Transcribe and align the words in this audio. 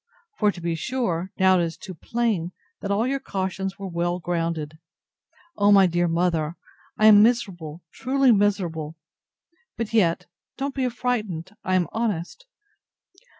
For 0.39 0.51
to 0.51 0.59
be 0.59 0.73
sure, 0.73 1.31
now 1.37 1.59
it 1.59 1.63
is 1.63 1.77
too 1.77 1.93
plain, 1.93 2.53
that 2.81 2.89
all 2.89 3.05
your 3.05 3.19
cautions 3.19 3.77
were 3.77 3.87
well 3.87 4.17
grounded. 4.19 4.79
O 5.55 5.71
my 5.71 5.85
dear 5.85 6.07
mother! 6.07 6.55
I 6.97 7.05
am 7.05 7.21
miserable, 7.21 7.83
truly 7.93 8.31
miserable!—But 8.31 9.93
yet, 9.93 10.25
don't 10.57 10.73
be 10.73 10.89
frightened, 10.89 11.51
I 11.63 11.75
am 11.75 11.85
honest! 11.91 12.47